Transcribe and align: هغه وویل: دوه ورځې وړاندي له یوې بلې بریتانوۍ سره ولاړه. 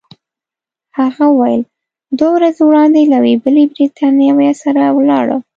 هغه 0.99 1.25
وویل: 1.29 1.61
دوه 2.17 2.31
ورځې 2.35 2.61
وړاندي 2.65 3.03
له 3.11 3.17
یوې 3.19 3.33
بلې 3.43 3.63
بریتانوۍ 3.73 4.49
سره 4.63 4.81
ولاړه. 4.97 5.37